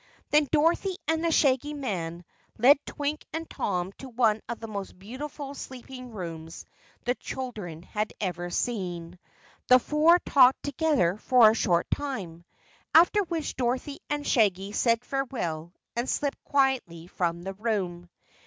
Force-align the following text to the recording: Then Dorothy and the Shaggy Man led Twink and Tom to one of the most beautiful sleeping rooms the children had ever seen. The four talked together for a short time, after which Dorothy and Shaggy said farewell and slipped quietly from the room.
Then 0.31 0.47
Dorothy 0.51 0.97
and 1.07 1.23
the 1.23 1.31
Shaggy 1.31 1.75
Man 1.75 2.25
led 2.57 2.83
Twink 2.87 3.23
and 3.33 3.47
Tom 3.47 3.91
to 3.99 4.09
one 4.09 4.41
of 4.49 4.59
the 4.59 4.65
most 4.67 4.97
beautiful 4.97 5.53
sleeping 5.53 6.09
rooms 6.11 6.65
the 7.05 7.13
children 7.13 7.83
had 7.83 8.11
ever 8.19 8.49
seen. 8.49 9.19
The 9.67 9.77
four 9.77 10.17
talked 10.17 10.63
together 10.63 11.17
for 11.17 11.51
a 11.51 11.53
short 11.53 11.85
time, 11.91 12.45
after 12.95 13.21
which 13.25 13.55
Dorothy 13.55 13.99
and 14.09 14.25
Shaggy 14.25 14.71
said 14.71 15.05
farewell 15.05 15.71
and 15.95 16.09
slipped 16.09 16.43
quietly 16.45 17.05
from 17.05 17.43
the 17.43 17.53
room. 17.53 18.09